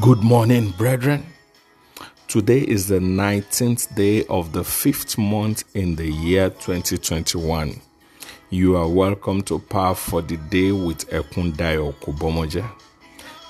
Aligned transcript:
Good 0.00 0.22
morning, 0.22 0.70
brethren. 0.70 1.26
Today 2.28 2.60
is 2.60 2.86
the 2.86 3.00
19th 3.00 3.94
day 3.96 4.24
of 4.26 4.52
the 4.52 4.62
fifth 4.62 5.18
month 5.18 5.64
in 5.74 5.96
the 5.96 6.06
year 6.08 6.50
2021. 6.50 7.80
You 8.50 8.76
are 8.76 8.88
welcome 8.88 9.42
to 9.42 9.58
Power 9.58 9.96
for 9.96 10.22
the 10.22 10.36
Day 10.36 10.70
with 10.70 11.10
Ekundayo 11.10 11.94
Kubomoja. 11.94 12.70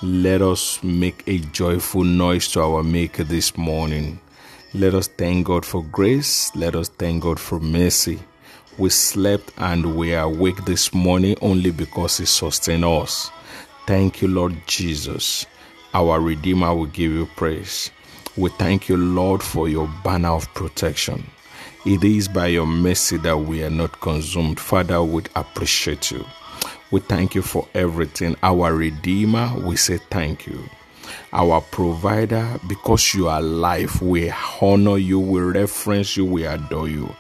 Let 0.03 0.41
us 0.41 0.83
make 0.83 1.23
a 1.27 1.39
joyful 1.39 2.03
noise 2.03 2.49
to 2.53 2.63
our 2.63 2.83
Maker 2.83 3.25
this 3.25 3.57
morning. 3.59 4.19
Let 4.73 4.95
us 4.95 5.09
thank 5.09 5.47
God 5.47 5.67
for 5.67 5.85
grace. 5.85 6.51
Let 6.57 6.75
us 6.75 6.89
thank 6.89 7.25
God 7.25 7.39
for 7.39 7.61
mercy. 7.61 8.19
We 8.79 8.89
slept 8.89 9.53
and 9.59 9.97
we 9.97 10.15
are 10.15 10.25
awake 10.25 10.65
this 10.65 10.95
morning 10.95 11.37
only 11.43 11.71
because 11.73 12.17
He 12.17 12.25
sustained 12.25 12.87
us. 12.87 13.31
Thank 13.87 14.23
you, 14.23 14.29
Lord 14.29 14.57
Jesus. 14.67 15.45
Our 15.95 16.21
Redeemer 16.21 16.75
will 16.75 16.87
give 16.87 17.13
you 17.13 17.27
praise. 17.37 17.91
We 18.37 18.49
thank 18.51 18.89
you, 18.89 18.97
Lord, 18.97 19.43
for 19.43 19.69
your 19.69 19.91
banner 20.03 20.31
of 20.31 20.53
protection. 20.55 21.27
It 21.85 22.03
is 22.03 22.29
by 22.29 22.47
your 22.47 22.67
mercy 22.67 23.19
that 23.19 23.37
we 23.37 23.63
are 23.63 23.71
not 23.71 24.01
consumed. 24.01 24.59
Father, 24.59 25.03
we 25.03 25.23
appreciate 25.37 26.11
you. 26.11 26.25
We 26.91 27.01
thank 27.01 27.35
you 27.35 27.43
for 27.43 27.69
everything. 27.75 28.37
Our 28.43 28.75
Redeemer, 28.75 29.53
we 29.59 29.77
say 29.77 29.99
thank 30.11 30.47
you. 30.47 30.65
Our 31.33 31.61
provider, 31.61 32.59
because 32.69 33.13
you 33.13 33.29
are 33.29 33.41
alive, 33.41 34.01
we 34.01 34.33
honor 34.61 34.97
you, 34.97 35.21
we 35.21 35.41
reference 35.41 36.17
you, 36.17 36.25
we 36.25 36.47
adore 36.47 36.89
you 36.89 37.15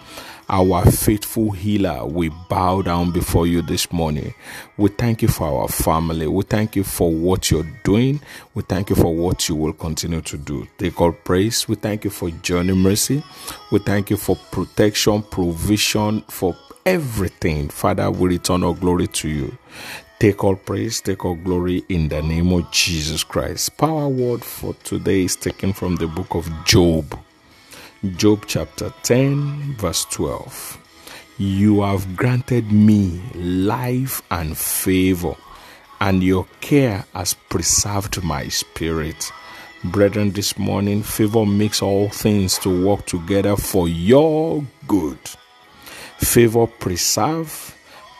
our 0.48 0.84
faithful 0.90 1.50
healer, 1.50 2.04
we 2.04 2.30
bow 2.48 2.82
down 2.82 3.10
before 3.10 3.46
you 3.46 3.62
this 3.62 3.92
morning. 3.92 4.34
We 4.76 4.88
thank 4.90 5.22
you 5.22 5.28
for 5.28 5.62
our 5.62 5.68
family. 5.68 6.26
We 6.26 6.42
thank 6.44 6.76
you 6.76 6.84
for 6.84 7.10
what 7.10 7.50
you're 7.50 7.70
doing. 7.84 8.20
We 8.54 8.62
thank 8.62 8.90
you 8.90 8.96
for 8.96 9.14
what 9.14 9.48
you 9.48 9.56
will 9.56 9.72
continue 9.72 10.20
to 10.22 10.36
do. 10.36 10.66
Take 10.78 11.00
all 11.00 11.12
praise. 11.12 11.68
We 11.68 11.76
thank 11.76 12.04
you 12.04 12.10
for 12.10 12.30
journey 12.30 12.74
mercy. 12.74 13.22
We 13.70 13.78
thank 13.78 14.10
you 14.10 14.16
for 14.16 14.36
protection, 14.50 15.22
provision, 15.22 16.22
for 16.22 16.56
everything. 16.84 17.68
Father, 17.68 18.10
we 18.10 18.30
return 18.30 18.64
our 18.64 18.74
glory 18.74 19.06
to 19.08 19.28
you. 19.28 19.56
Take 20.18 20.44
all 20.44 20.54
praise, 20.56 21.00
take 21.00 21.24
all 21.24 21.34
glory 21.34 21.84
in 21.88 22.08
the 22.08 22.22
name 22.22 22.52
of 22.52 22.70
Jesus 22.70 23.24
Christ. 23.24 23.76
Power 23.76 24.08
word 24.08 24.44
for 24.44 24.74
today 24.84 25.24
is 25.24 25.34
taken 25.34 25.72
from 25.72 25.96
the 25.96 26.06
book 26.06 26.34
of 26.34 26.48
Job. 26.64 27.18
Job 28.10 28.46
chapter 28.48 28.92
10, 29.04 29.76
verse 29.78 30.04
12. 30.06 30.76
You 31.38 31.82
have 31.82 32.16
granted 32.16 32.72
me 32.72 33.22
life 33.36 34.20
and 34.28 34.58
favor, 34.58 35.36
and 36.00 36.20
your 36.20 36.48
care 36.60 37.04
has 37.14 37.34
preserved 37.34 38.20
my 38.24 38.48
spirit. 38.48 39.30
Brethren, 39.84 40.32
this 40.32 40.58
morning, 40.58 41.04
favor 41.04 41.46
makes 41.46 41.80
all 41.80 42.08
things 42.08 42.58
to 42.58 42.84
work 42.84 43.06
together 43.06 43.54
for 43.54 43.86
your 43.86 44.64
good. 44.88 45.18
Favor 46.18 46.66
preserve, 46.66 47.50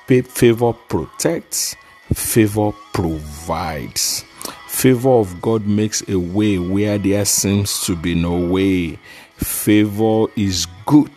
favor 0.06 0.74
protects, 0.74 1.74
favor 2.14 2.70
provides. 2.92 4.24
Favor 4.68 5.10
of 5.10 5.42
God 5.42 5.66
makes 5.66 6.02
a 6.08 6.18
way 6.18 6.58
where 6.58 6.98
there 6.98 7.24
seems 7.24 7.84
to 7.84 7.94
be 7.94 8.14
no 8.14 8.36
way 8.36 8.98
favor 9.42 10.26
is 10.36 10.66
good 10.86 11.10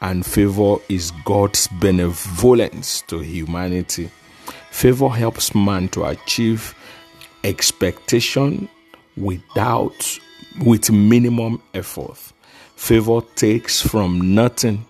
and 0.00 0.24
favor 0.26 0.76
is 0.88 1.12
God's 1.24 1.68
benevolence 1.80 3.02
to 3.02 3.20
humanity. 3.20 4.10
Favor 4.70 5.08
helps 5.08 5.54
man 5.54 5.88
to 5.90 6.04
achieve 6.04 6.74
expectation 7.44 8.68
without 9.16 10.18
with 10.64 10.90
minimum 10.90 11.62
effort. 11.74 12.18
Favor 12.76 13.20
takes 13.36 13.80
from 13.80 14.34
nothing 14.34 14.84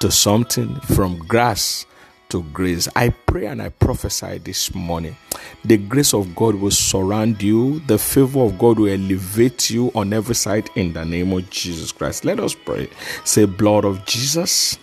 to 0.00 0.10
something, 0.10 0.74
from 0.80 1.18
grass 1.26 1.86
to 2.28 2.42
grace. 2.52 2.88
I 2.94 3.10
pray 3.10 3.46
and 3.46 3.60
I 3.62 3.70
prophesy 3.70 4.38
this 4.38 4.74
morning. 4.74 5.16
The 5.64 5.76
grace 5.76 6.14
of 6.14 6.34
God 6.34 6.54
will 6.54 6.70
surround 6.70 7.42
you, 7.42 7.80
the 7.80 7.98
favor 7.98 8.40
of 8.40 8.58
God 8.58 8.78
will 8.78 8.92
elevate 8.92 9.70
you 9.70 9.90
on 9.94 10.12
every 10.12 10.34
side 10.34 10.70
in 10.74 10.92
the 10.92 11.04
name 11.04 11.32
of 11.32 11.48
Jesus 11.50 11.92
Christ. 11.92 12.24
Let 12.24 12.40
us 12.40 12.54
pray. 12.54 12.90
Say, 13.24 13.44
blood 13.44 13.84
of 13.84 14.04
Jesus, 14.04 14.78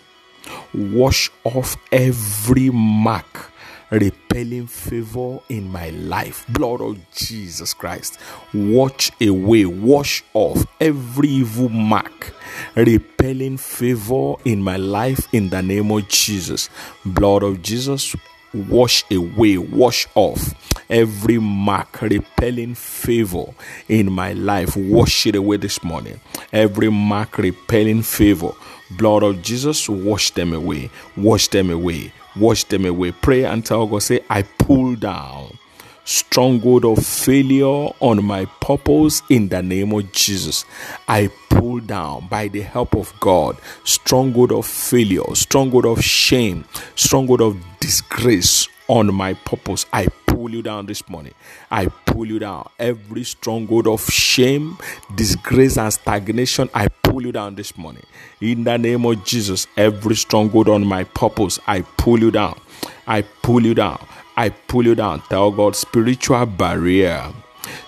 wash 0.74 1.32
off 1.44 1.78
every 1.92 2.70
mark 2.70 3.52
repelling 4.00 4.68
favor 4.68 5.40
in 5.50 5.72
my 5.72 5.90
life. 5.90 6.46
Blood 6.50 6.82
of 6.82 6.98
Jesus 7.14 7.74
Christ, 7.74 8.20
wash 8.54 9.12
away, 9.22 9.66
wash 9.66 10.24
off 10.34 10.66
every 10.80 11.30
evil 11.30 11.70
mark 11.70 12.34
repelling 12.76 13.58
favor 13.58 14.36
in 14.46 14.62
my 14.62 14.78
life 14.78 15.28
in 15.34 15.50
the 15.50 15.62
name 15.62 15.92
of 15.92 16.08
Jesus. 16.08 16.70
Blood 17.06 17.44
of 17.44 17.62
Jesus, 17.62 18.16
wash 18.54 19.04
away, 19.12 19.58
wash 19.58 20.08
off 20.16 20.54
every 20.90 21.38
mark 21.40 22.02
repelling 22.02 22.76
favor 22.76 23.46
in 23.90 24.12
my 24.12 24.34
life. 24.34 24.76
Wash 24.76 25.26
it 25.26 25.36
away 25.36 25.58
this 25.58 25.84
morning. 25.84 26.20
Every 26.54 26.90
mark 26.90 27.38
repelling 27.38 28.02
favor. 28.04 28.52
Blood 28.92 29.24
of 29.24 29.42
Jesus, 29.42 29.90
wash 29.90 30.32
them 30.32 30.54
away, 30.54 30.90
wash 31.18 31.48
them 31.48 31.72
away, 31.72 32.14
wash 32.38 32.64
them 32.66 32.86
away. 32.86 33.12
Pray 33.12 33.46
and 33.46 33.66
tell 33.66 33.88
God, 33.88 34.04
say, 34.04 34.22
I 34.30 34.44
pull 34.44 34.96
down 34.96 35.58
stronghold 36.06 36.86
of 36.86 37.04
failure 37.04 37.90
on 38.00 38.24
my 38.24 38.46
purpose 38.62 39.22
in 39.30 39.50
the 39.50 39.62
name 39.62 39.92
of 39.92 40.12
Jesus. 40.12 40.64
I 41.08 41.30
pull 41.50 41.80
down 41.80 42.28
by 42.28 42.48
the 42.48 42.62
help 42.62 42.96
of 42.96 43.14
God 43.20 43.58
stronghold 43.84 44.52
of 44.52 44.66
failure, 44.66 45.24
stronghold 45.34 45.86
of 45.86 46.04
shame, 46.04 46.66
stronghold 46.96 47.42
of 47.42 47.58
disgrace 47.80 48.68
on 48.88 49.14
my 49.14 49.34
purpose. 49.34 49.86
I 49.92 50.08
pull 50.46 50.54
you 50.54 50.62
down 50.62 50.86
this 50.86 51.10
morning. 51.10 51.34
I 51.72 51.88
pull 52.06 52.28
you 52.28 52.38
down. 52.38 52.70
Every 52.78 53.24
stronghold 53.24 53.88
of 53.88 54.06
shame, 54.06 54.78
disgrace, 55.16 55.76
and 55.76 55.92
stagnation, 55.92 56.70
I 56.72 56.88
pull 57.02 57.24
you 57.24 57.32
down 57.32 57.56
this 57.56 57.76
morning. 57.76 58.04
In 58.42 58.64
the 58.64 58.78
name 58.78 59.08
of 59.08 59.26
Jesus, 59.26 59.66
every 59.76 60.16
stronghold 60.16 60.70
on 60.70 60.86
my 60.86 61.04
purpose, 61.04 61.60
I 61.66 61.82
pull 61.82 62.20
you 62.20 62.30
down. 62.30 62.60
I 63.08 63.24
pull 63.24 63.66
you 63.66 63.74
down. 63.74 64.00
I 64.38 64.50
pull 64.50 64.86
you 64.86 64.94
down. 64.94 65.24
Tell 65.30 65.50
God, 65.50 65.76
spiritual 65.76 66.46
barrier, 66.46 67.34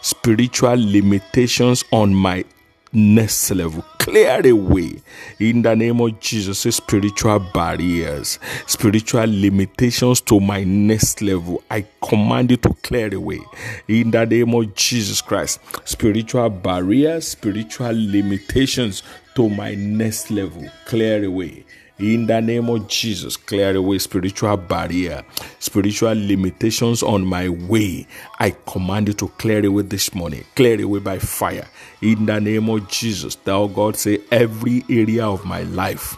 spiritual 0.01 0.77
limitations 0.77 1.83
on 1.91 2.15
my 2.15 2.43
next 2.93 3.51
level. 3.51 3.83
Clear 3.99 4.41
the 4.41 4.53
way 4.53 5.01
in 5.39 5.61
the 5.61 5.75
name 5.75 5.99
of 6.01 6.19
Jesus. 6.19 6.59
Spiritual 6.75 7.39
barriers, 7.39 8.39
spiritual 8.65 9.25
limitations 9.27 10.21
to 10.21 10.39
my 10.39 10.63
next 10.63 11.21
level. 11.21 11.63
I 11.69 11.85
command 12.01 12.51
you 12.51 12.57
to 12.57 12.73
clear 12.83 13.09
the 13.09 13.19
way 13.19 13.41
in 13.87 14.11
the 14.11 14.25
name 14.25 14.53
of 14.53 14.73
Jesus 14.75 15.21
Christ. 15.21 15.59
Spiritual 15.85 16.49
barriers, 16.49 17.27
spiritual 17.29 17.91
limitations 17.93 19.03
to 19.35 19.49
my 19.49 19.75
next 19.75 20.31
level. 20.31 20.65
Clear 20.85 21.21
the 21.21 21.31
way 21.31 21.65
in 21.99 22.27
the 22.27 22.39
name 22.41 22.69
of 22.69 22.87
Jesus, 22.87 23.35
clear 23.37 23.75
away 23.75 23.97
spiritual 23.97 24.55
barrier, 24.57 25.23
spiritual 25.59 26.13
limitations 26.13 27.01
on 27.01 27.25
my 27.25 27.49
way. 27.49 28.05
I 28.39 28.55
command 28.67 29.07
you 29.07 29.13
to 29.15 29.27
clear 29.29 29.65
away 29.65 29.83
this 29.83 30.13
morning. 30.13 30.43
Clear 30.55 30.81
away 30.81 30.99
by 30.99 31.19
fire. 31.19 31.67
In 32.01 32.25
the 32.25 32.39
name 32.39 32.69
of 32.69 32.87
Jesus, 32.87 33.35
thou 33.35 33.67
God 33.67 33.95
say 33.95 34.19
every 34.31 34.83
area 34.89 35.25
of 35.25 35.45
my 35.45 35.63
life 35.63 36.17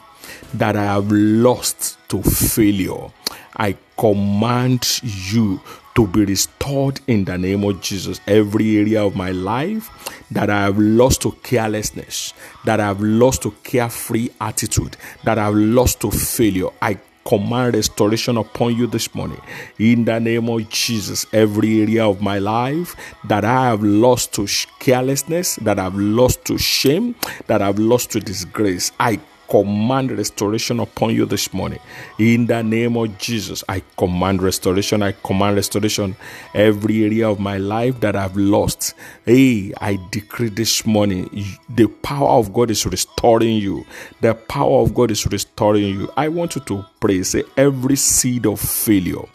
that 0.53 0.75
I 0.75 0.83
have 0.83 1.11
lost 1.11 1.97
to 2.09 2.21
failure. 2.21 3.11
I 3.57 3.75
command 3.97 5.01
you 5.03 5.61
to 5.95 6.07
be 6.07 6.23
restored 6.23 7.01
in 7.07 7.25
the 7.25 7.37
name 7.37 7.63
of 7.65 7.81
Jesus. 7.81 8.21
Every 8.25 8.77
area 8.77 9.03
of 9.03 9.15
my 9.15 9.31
life 9.31 9.89
that 10.31 10.49
I 10.49 10.61
have 10.61 10.77
lost 10.77 11.21
to 11.23 11.31
carelessness, 11.43 12.33
that 12.63 12.79
I 12.79 12.85
have 12.87 13.01
lost 13.01 13.41
to 13.41 13.51
carefree 13.63 14.29
attitude, 14.39 14.95
that 15.25 15.37
I 15.37 15.45
have 15.45 15.55
lost 15.55 15.99
to 16.01 16.11
failure, 16.11 16.69
I 16.81 16.99
command 17.25 17.75
restoration 17.75 18.37
upon 18.37 18.75
you 18.75 18.87
this 18.87 19.13
morning. 19.13 19.41
In 19.77 20.05
the 20.05 20.19
name 20.19 20.49
of 20.49 20.67
Jesus, 20.69 21.25
every 21.33 21.81
area 21.81 22.05
of 22.05 22.21
my 22.21 22.39
life 22.39 22.95
that 23.25 23.45
I 23.45 23.65
have 23.65 23.83
lost 23.83 24.33
to 24.33 24.47
carelessness, 24.79 25.57
that 25.57 25.79
I've 25.79 25.95
lost 25.95 26.45
to 26.45 26.57
shame, 26.57 27.15
that 27.47 27.61
I've 27.61 27.77
lost 27.77 28.11
to 28.11 28.19
disgrace, 28.19 28.91
I 28.99 29.19
command 29.49 30.11
restoration 30.11 30.79
upon 30.79 31.13
you 31.13 31.25
this 31.25 31.53
morning. 31.53 31.79
In 32.17 32.45
the 32.45 32.61
name 32.61 32.95
of 32.97 33.17
Jesus, 33.17 33.63
I 33.67 33.81
command 33.97 34.41
restoration. 34.41 35.01
I 35.01 35.11
command 35.11 35.55
restoration. 35.55 36.15
Every 36.53 37.03
area 37.03 37.29
of 37.29 37.39
my 37.39 37.57
life 37.57 37.99
that 38.01 38.15
I've 38.15 38.37
lost, 38.37 38.93
hey, 39.25 39.73
I 39.81 39.97
decree 40.11 40.49
this 40.49 40.85
morning 40.85 41.29
the 41.69 41.87
power 41.87 42.29
of 42.29 42.53
God 42.53 42.71
is 42.71 42.85
restoring 42.85 43.57
you. 43.57 43.85
The 44.21 44.35
power 44.35 44.81
of 44.81 44.93
God 44.93 45.11
is 45.11 45.25
restoring 45.25 45.83
you. 45.83 46.11
I 46.15 46.27
want 46.27 46.55
you 46.55 46.61
to 46.61 46.85
pray. 46.99 47.23
Say, 47.23 47.43
every 47.57 47.95
seed 47.95 48.45
of 48.45 48.59
failure 48.59 49.25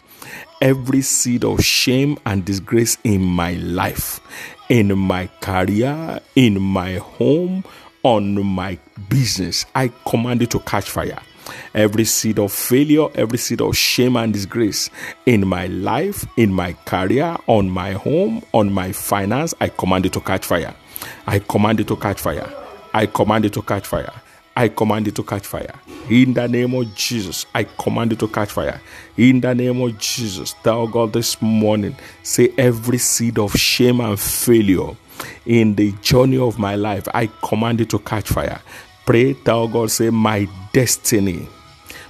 every 0.61 1.01
seed 1.01 1.43
of 1.43 1.63
shame 1.63 2.17
and 2.25 2.45
disgrace 2.45 2.97
in 3.03 3.21
my 3.21 3.53
life, 3.53 4.19
in 4.69 4.97
my 4.97 5.27
career, 5.41 6.19
in 6.35 6.61
my 6.61 6.95
home, 6.95 7.63
on 8.05 8.39
my 8.43 8.77
business, 9.09 9.65
I 9.73 9.91
command 10.07 10.43
it 10.43 10.51
to 10.51 10.59
catch 10.59 10.91
fire. 10.91 11.17
Every 11.73 12.05
seed 12.05 12.37
of 12.37 12.51
failure, 12.53 13.07
every 13.15 13.39
seed 13.39 13.61
of 13.61 13.75
shame 13.75 14.15
and 14.15 14.31
disgrace 14.31 14.91
in 15.25 15.47
my 15.47 15.65
life, 15.65 16.23
in 16.37 16.53
my 16.53 16.73
career, 16.85 17.35
on 17.47 17.67
my 17.67 17.93
home, 17.93 18.43
on 18.53 18.71
my 18.71 18.91
finance, 18.91 19.55
I 19.59 19.69
command 19.69 20.05
it 20.05 20.13
to 20.13 20.21
catch 20.21 20.45
fire. 20.45 20.75
I 21.25 21.39
command 21.39 21.79
it 21.79 21.87
to 21.87 21.95
catch 21.95 22.21
fire. 22.21 22.47
I 22.93 23.07
command 23.07 23.45
it 23.45 23.53
to 23.53 23.63
catch 23.63 23.87
fire. 23.87 24.13
I 24.55 24.67
command 24.67 25.07
it 25.07 25.15
to 25.15 25.23
catch 25.23 25.47
fire. 25.47 25.73
In 26.07 26.35
the 26.35 26.47
name 26.47 26.75
of 26.75 26.93
Jesus, 26.93 27.47
I 27.55 27.63
command 27.63 28.13
it 28.13 28.19
to 28.19 28.27
catch 28.27 28.51
fire. 28.51 28.79
In 29.17 29.41
the 29.41 29.55
name 29.55 29.81
of 29.81 29.97
Jesus, 29.97 30.53
tell 30.63 30.87
God 30.87 31.11
this 31.11 31.41
morning, 31.41 31.95
say 32.21 32.53
every 32.55 32.99
seed 32.99 33.39
of 33.39 33.53
shame 33.53 33.99
and 33.99 34.19
failure 34.19 34.95
in 35.45 35.75
the 35.75 35.91
journey 36.01 36.37
of 36.37 36.59
my 36.59 36.75
life, 36.75 37.07
I 37.13 37.27
command 37.43 37.81
it 37.81 37.89
to 37.91 37.99
catch 37.99 38.29
fire. 38.29 38.61
Pray, 39.05 39.33
tell 39.33 39.67
God, 39.67 39.91
say, 39.91 40.09
my 40.09 40.47
destiny, 40.73 41.47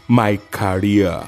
my 0.07 0.37
career, 0.51 1.23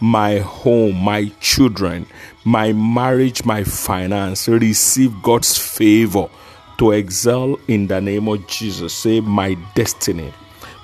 my 0.00 0.38
home, 0.38 0.96
my 0.96 1.32
children, 1.40 2.06
my 2.44 2.72
marriage, 2.72 3.44
my 3.44 3.64
finance 3.64 4.48
receive 4.48 5.22
God's 5.22 5.58
favor 5.58 6.28
to 6.78 6.92
excel 6.92 7.58
in 7.66 7.88
the 7.88 8.00
name 8.00 8.28
of 8.28 8.46
Jesus. 8.46 8.94
Say, 8.94 9.20
my 9.20 9.54
destiny, 9.74 10.32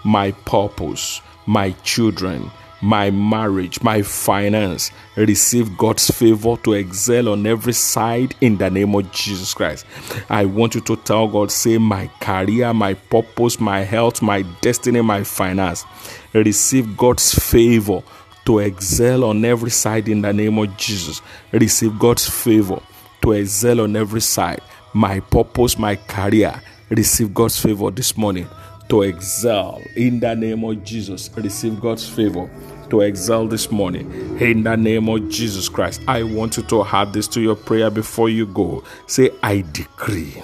my 0.05 0.33
purpose, 0.33 1.21
my 1.47 1.71
children, 1.83 2.51
my 2.85 3.11
marriage, 3.11 3.83
my 3.83 4.03
finance 4.03 4.91
receive 5.17 5.77
God's 5.79 6.11
favor 6.11 6.57
to 6.59 6.75
excel 6.75 7.31
on 7.31 7.47
every 7.47 7.73
side 7.73 8.35
in 8.43 8.59
the 8.59 8.69
name 8.69 8.95
of 8.95 9.11
Jesus 9.11 9.55
Christ. 9.55 9.87
I 10.29 10.45
want 10.45 10.75
you 10.75 10.83
to 10.83 10.97
tell 10.97 11.27
God, 11.27 11.51
say, 11.51 11.79
my 11.79 12.11
career, 12.21 12.75
my 12.75 12.93
purpose, 12.93 13.59
my 13.59 13.81
health, 13.81 14.21
my 14.21 14.43
destiny, 14.61 15.01
my 15.01 15.25
finance 15.25 15.87
receive 16.35 16.95
God's 16.95 17.35
favor 17.35 18.03
to 18.45 18.59
excel 18.59 19.25
on 19.25 19.43
every 19.47 19.71
side 19.71 20.07
in 20.09 20.21
the 20.21 20.33
name 20.33 20.59
of 20.59 20.77
Jesus. 20.77 21.23
Receive 21.53 21.99
God's 21.99 22.29
favor 22.29 22.83
to 23.23 23.33
excel 23.33 23.81
on 23.81 23.97
every 23.97 24.21
side. 24.21 24.61
My 24.93 25.21
purpose, 25.21 25.79
my 25.79 25.97
career, 25.97 26.61
receive 26.91 27.33
God's 27.33 27.59
favor 27.59 27.91
this 27.91 28.15
morning 28.15 28.47
to 28.91 29.03
excel 29.03 29.81
in 29.97 30.21
the 30.21 30.35
name 30.35 30.63
of 30.65 30.85
Jesus. 30.85 31.31
Receive 31.35 31.81
God's 31.81 32.07
favor 32.07 32.51
to 32.91 33.01
excel 33.01 33.47
this 33.47 33.71
morning 33.71 34.11
in 34.41 34.63
the 34.63 34.77
name 34.77 35.09
of 35.09 35.29
Jesus 35.29 35.69
Christ. 35.69 36.03
I 36.07 36.23
want 36.23 36.57
you 36.57 36.63
to 36.65 36.85
add 36.85 37.13
this 37.13 37.29
to 37.29 37.41
your 37.41 37.57
prayer 37.57 37.91
before 37.91 38.29
you 38.29 38.47
go. 38.47 38.85
Say, 39.07 39.31
I 39.43 39.65
decree, 39.73 40.43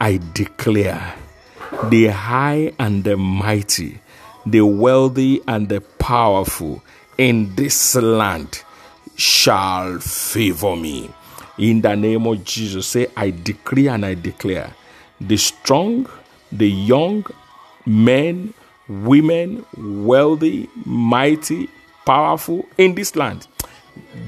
I 0.00 0.20
declare 0.32 1.14
the 1.90 2.06
high 2.08 2.72
and 2.78 3.04
the 3.04 3.16
mighty, 3.16 4.00
the 4.44 4.62
wealthy 4.62 5.40
and 5.48 5.68
the 5.68 5.80
powerful 5.80 6.82
in 7.18 7.54
this 7.56 7.94
land 7.94 8.62
shall 9.16 9.98
favor 9.98 10.76
me. 10.76 11.10
In 11.58 11.80
the 11.80 11.96
name 11.96 12.26
of 12.26 12.44
Jesus, 12.44 12.86
say, 12.86 13.06
I 13.16 13.30
decree 13.30 13.88
and 13.88 14.04
I 14.04 14.14
declare 14.14 14.74
the 15.20 15.36
strong, 15.38 16.06
the 16.52 16.70
young, 16.70 17.24
men, 17.86 18.52
women, 18.88 19.64
wealthy, 19.76 20.68
mighty, 20.84 21.68
powerful 22.04 22.66
in 22.78 22.94
this 22.94 23.16
land, 23.16 23.46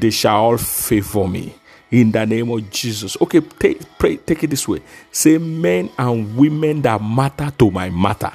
they 0.00 0.10
shall 0.10 0.37
all 0.37 0.58
favor 0.58 1.26
me 1.28 1.55
in 1.90 2.12
the 2.12 2.26
name 2.26 2.50
of 2.50 2.70
Jesus. 2.70 3.16
Okay, 3.20 3.40
take, 3.40 3.99
pray, 3.99 4.16
take 4.16 4.44
it 4.44 4.50
this 4.50 4.66
way. 4.66 4.82
Say, 5.10 5.38
men 5.38 5.90
and 5.99 6.37
women 6.37 6.82
that 6.82 7.02
matter 7.02 7.50
to 7.58 7.70
my 7.70 7.90
matter 7.90 8.32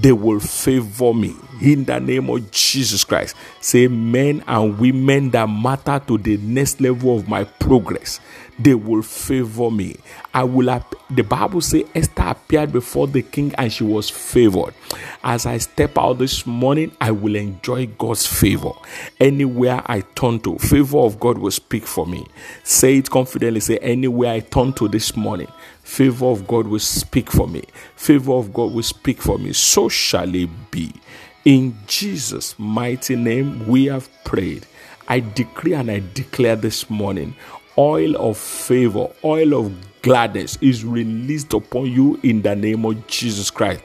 they 0.00 0.12
will 0.12 0.40
favor 0.40 1.12
me 1.12 1.34
in 1.60 1.84
the 1.84 2.00
name 2.00 2.30
of 2.30 2.50
Jesus 2.50 3.04
Christ. 3.04 3.36
Say, 3.60 3.86
men 3.86 4.42
and 4.46 4.78
women 4.78 5.30
that 5.30 5.46
matter 5.46 6.00
to 6.06 6.16
the 6.16 6.36
next 6.38 6.80
level 6.80 7.16
of 7.16 7.28
my 7.28 7.44
progress, 7.44 8.20
they 8.62 8.74
will 8.74 9.02
favor 9.02 9.70
me. 9.70 9.96
I 10.34 10.44
will. 10.44 10.82
The 11.10 11.22
Bible 11.22 11.60
says 11.60 11.84
Esther 11.94 12.22
appeared 12.28 12.72
before 12.72 13.06
the 13.06 13.22
king 13.22 13.54
and 13.56 13.72
she 13.72 13.84
was 13.84 14.10
favored. 14.10 14.74
As 15.24 15.46
I 15.46 15.58
step 15.58 15.96
out 15.98 16.18
this 16.18 16.46
morning, 16.46 16.92
I 17.00 17.10
will 17.10 17.36
enjoy 17.36 17.86
God's 17.86 18.26
favor. 18.26 18.72
Anywhere 19.18 19.82
I 19.86 20.02
turn 20.14 20.40
to, 20.40 20.58
favor 20.58 20.98
of 20.98 21.18
God 21.18 21.38
will 21.38 21.50
speak 21.50 21.86
for 21.86 22.06
me. 22.06 22.26
Say 22.62 22.98
it 22.98 23.10
confidently. 23.10 23.60
Say, 23.60 23.78
anywhere 23.78 24.32
I 24.32 24.40
turn 24.40 24.72
to 24.74 24.88
this 24.88 25.16
morning, 25.16 25.48
favor 25.82 26.26
of 26.26 26.46
God 26.46 26.66
will 26.66 26.78
speak 26.78 27.30
for 27.30 27.48
me. 27.48 27.64
Favor 27.96 28.34
of 28.34 28.52
God 28.52 28.72
will 28.72 28.82
speak 28.82 29.20
for 29.20 29.38
me. 29.38 29.52
So 29.52 29.88
shall 29.88 30.32
it 30.34 30.50
be. 30.70 30.92
In 31.44 31.76
Jesus' 31.86 32.54
mighty 32.58 33.16
name, 33.16 33.66
we 33.66 33.86
have 33.86 34.08
prayed. 34.24 34.66
I 35.08 35.20
decree 35.20 35.74
and 35.74 35.90
I 35.90 36.02
declare 36.14 36.54
this 36.54 36.88
morning 36.88 37.34
oil 37.80 38.14
of 38.16 38.36
favor, 38.36 39.08
oil 39.24 39.54
of 39.54 40.02
gladness 40.02 40.58
is 40.60 40.84
released 40.84 41.54
upon 41.54 41.86
you 41.86 42.20
in 42.22 42.42
the 42.42 42.54
name 42.54 42.84
of 42.84 43.06
Jesus 43.06 43.50
Christ. 43.50 43.82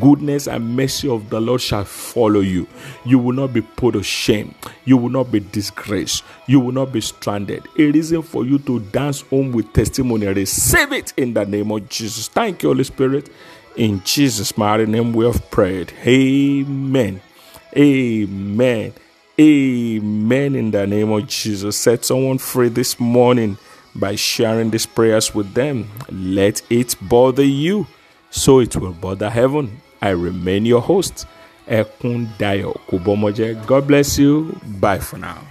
Goodness 0.00 0.46
and 0.48 0.74
mercy 0.74 1.10
of 1.10 1.28
the 1.28 1.40
Lord 1.40 1.60
shall 1.60 1.84
follow 1.84 2.40
you. 2.40 2.66
You 3.04 3.18
will 3.18 3.34
not 3.34 3.52
be 3.52 3.60
put 3.60 3.92
to 3.92 4.02
shame. 4.02 4.54
You 4.86 4.96
will 4.96 5.10
not 5.10 5.30
be 5.30 5.40
disgraced. 5.40 6.24
You 6.46 6.58
will 6.58 6.72
not 6.72 6.90
be 6.90 7.02
stranded. 7.02 7.66
A 7.78 7.90
reason 7.90 8.22
for 8.22 8.46
you 8.46 8.58
to 8.60 8.80
dance 8.80 9.20
home 9.20 9.52
with 9.52 9.72
testimony. 9.74 10.26
Receive 10.26 10.92
it 10.92 11.12
in 11.18 11.34
the 11.34 11.44
name 11.44 11.70
of 11.70 11.86
Jesus. 11.90 12.28
Thank 12.28 12.62
you, 12.62 12.70
Holy 12.70 12.84
Spirit. 12.84 13.28
In 13.76 14.02
Jesus' 14.04 14.56
mighty 14.56 14.86
name, 14.86 15.12
we 15.12 15.26
have 15.26 15.50
prayed. 15.50 15.92
Amen. 16.06 17.20
Amen. 17.76 18.94
Amen. 19.40 20.54
In 20.54 20.70
the 20.70 20.86
name 20.86 21.10
of 21.10 21.26
Jesus. 21.26 21.76
Set 21.76 22.04
someone 22.04 22.38
free 22.38 22.68
this 22.68 23.00
morning 23.00 23.58
by 23.94 24.14
sharing 24.14 24.70
these 24.70 24.86
prayers 24.86 25.34
with 25.34 25.54
them. 25.54 25.88
Let 26.10 26.62
it 26.70 26.94
bother 27.02 27.44
you 27.44 27.86
so 28.30 28.60
it 28.60 28.76
will 28.76 28.92
bother 28.92 29.30
heaven. 29.30 29.80
I 30.00 30.10
remain 30.10 30.66
your 30.66 30.82
host, 30.82 31.26
Ekun 31.66 32.26
Dayo 32.38 32.78
Kubomoje. 32.88 33.66
God 33.66 33.88
bless 33.88 34.18
you. 34.18 34.58
Bye 34.80 34.98
for 35.00 35.18
now. 35.18 35.44